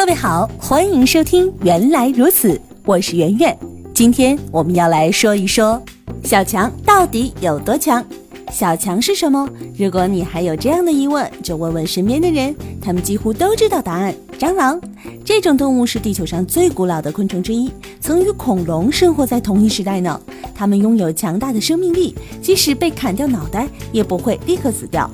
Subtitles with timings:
[0.00, 2.54] 各位好，欢迎收听《原来如此》，
[2.86, 3.54] 我是圆圆。
[3.92, 5.80] 今天我们要来说一说
[6.24, 8.02] 小强到底有多强。
[8.50, 9.46] 小强是什么？
[9.76, 14.14] 如果你还有这样的疑问，就问问身边的人，他们几乎都知道答案。
[14.38, 14.80] 蟑螂
[15.22, 20.18] 这种动物是地球上最古老的昆虫之一，曾与恐龙生活在同一时代呢。
[20.54, 25.10] 它们拥有强大的生命力，即使被砍掉脑袋，也不会立刻死掉。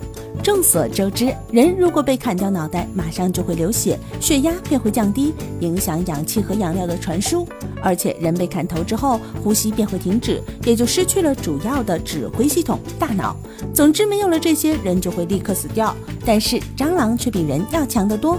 [0.47, 7.45] 众所周知，人如果被砍掉脑袋，马上就会流血，血压便会降低，影响氧气和养料的传输。
[7.83, 13.37] 而且，人被砍头之后，呼吸便会停止，也就失去了主要的指挥系统——大脑。
[13.75, 15.93] 总之，没有了这些，人就会立刻死掉。
[16.25, 18.39] 但是，蟑螂却比人要强得多。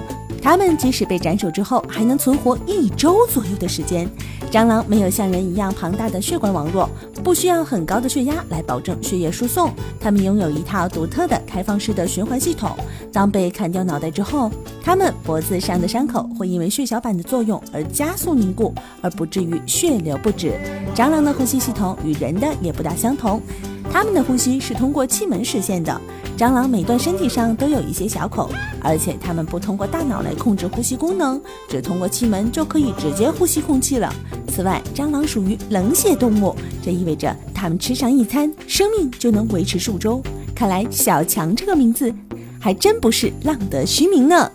[0.50, 4.10] 它们即使被斩首之后，还能存活一周左右的时间。
[4.50, 6.90] 蟑螂没有像人一样庞大的血管网络，
[7.22, 9.70] 不需要很高的血压来保证血液输送。
[10.00, 12.78] 它们拥有一套独特的开放式的循环系统。
[13.12, 14.50] 当被砍掉脑袋之后，
[14.82, 20.54] 它们脖子上的伤口会因为血小板的作用而加速凝固，而不至于血流不止。
[20.96, 23.42] 蟑螂的呼吸系统与人的也不大相同，
[23.98, 26.00] 它们的呼吸是通过气门实现的。
[26.38, 28.48] 蟑螂每段身体上都有一些小孔，
[28.80, 34.14] 而且它们不通过大脑来控制呼吸功能，只通过气门就可以直接呼吸空气了。
[34.50, 40.22] 此外，蟑螂属于冷血动物，这意味着它们吃上一餐，生命就能维持数周。
[40.54, 42.14] 看来小强这个名字
[42.62, 44.48] 还真不是浪得虚名呢。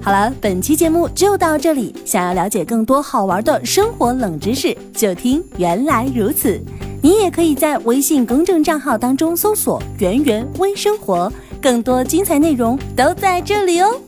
[0.00, 1.94] 好了，本期节目就到这里。
[2.04, 6.60] 想要了解更多好玩的生活冷知识，就听原来如此。
[7.00, 11.32] 你也可以在微信公众账号当中搜索“圆圆微生活”，
[11.62, 14.07] 更多精彩内容都在这里哦。